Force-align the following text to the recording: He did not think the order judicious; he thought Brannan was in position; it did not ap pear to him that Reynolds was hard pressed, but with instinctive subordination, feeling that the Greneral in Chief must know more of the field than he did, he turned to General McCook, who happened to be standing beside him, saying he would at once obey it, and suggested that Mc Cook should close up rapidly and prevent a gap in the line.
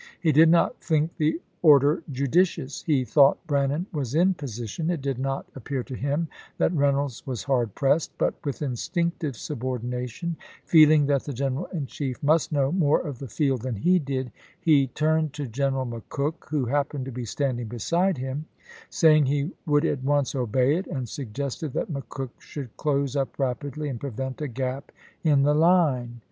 He 0.19 0.31
did 0.31 0.49
not 0.49 0.81
think 0.83 1.15
the 1.17 1.39
order 1.61 2.01
judicious; 2.11 2.81
he 2.81 3.05
thought 3.05 3.37
Brannan 3.45 3.85
was 3.93 4.15
in 4.15 4.33
position; 4.33 4.89
it 4.89 4.99
did 4.99 5.19
not 5.19 5.45
ap 5.55 5.65
pear 5.65 5.83
to 5.83 5.93
him 5.95 6.27
that 6.57 6.73
Reynolds 6.73 7.21
was 7.27 7.43
hard 7.43 7.75
pressed, 7.75 8.11
but 8.17 8.33
with 8.43 8.63
instinctive 8.63 9.35
subordination, 9.37 10.37
feeling 10.65 11.05
that 11.05 11.25
the 11.25 11.33
Greneral 11.33 11.71
in 11.71 11.85
Chief 11.85 12.23
must 12.23 12.51
know 12.51 12.71
more 12.71 12.99
of 12.99 13.19
the 13.19 13.27
field 13.27 13.61
than 13.61 13.75
he 13.75 13.99
did, 13.99 14.31
he 14.59 14.87
turned 14.87 15.33
to 15.33 15.45
General 15.45 15.85
McCook, 15.85 16.49
who 16.49 16.65
happened 16.65 17.05
to 17.05 17.11
be 17.11 17.23
standing 17.23 17.67
beside 17.67 18.17
him, 18.17 18.45
saying 18.89 19.27
he 19.27 19.51
would 19.67 19.85
at 19.85 20.03
once 20.03 20.33
obey 20.33 20.77
it, 20.77 20.87
and 20.87 21.07
suggested 21.09 21.73
that 21.73 21.91
Mc 21.91 22.09
Cook 22.09 22.41
should 22.41 22.75
close 22.75 23.15
up 23.15 23.37
rapidly 23.37 23.87
and 23.87 23.99
prevent 23.99 24.41
a 24.41 24.47
gap 24.47 24.91
in 25.23 25.43
the 25.43 25.53
line. 25.53 26.19